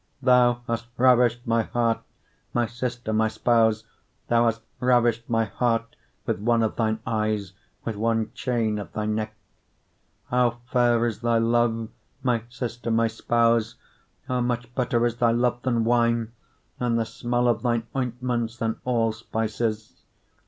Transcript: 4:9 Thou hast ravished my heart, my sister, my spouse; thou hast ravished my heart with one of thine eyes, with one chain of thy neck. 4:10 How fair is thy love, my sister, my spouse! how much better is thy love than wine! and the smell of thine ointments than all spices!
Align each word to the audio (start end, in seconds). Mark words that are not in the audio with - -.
4:9 0.23 0.25
Thou 0.25 0.61
hast 0.65 0.87
ravished 0.97 1.45
my 1.45 1.61
heart, 1.61 1.99
my 2.55 2.65
sister, 2.65 3.13
my 3.13 3.27
spouse; 3.27 3.83
thou 4.29 4.45
hast 4.45 4.63
ravished 4.79 5.29
my 5.29 5.45
heart 5.45 5.95
with 6.25 6.39
one 6.39 6.63
of 6.63 6.75
thine 6.75 6.97
eyes, 7.05 7.53
with 7.85 7.95
one 7.95 8.31
chain 8.33 8.79
of 8.79 8.91
thy 8.93 9.05
neck. 9.05 9.35
4:10 10.31 10.31
How 10.31 10.49
fair 10.71 11.05
is 11.05 11.19
thy 11.21 11.37
love, 11.37 11.89
my 12.23 12.41
sister, 12.49 12.89
my 12.89 13.05
spouse! 13.05 13.75
how 14.27 14.41
much 14.41 14.73
better 14.73 15.05
is 15.05 15.17
thy 15.17 15.29
love 15.29 15.61
than 15.61 15.83
wine! 15.83 16.31
and 16.79 16.97
the 16.97 17.05
smell 17.05 17.47
of 17.47 17.61
thine 17.61 17.85
ointments 17.95 18.57
than 18.57 18.77
all 18.83 19.11
spices! 19.11 20.01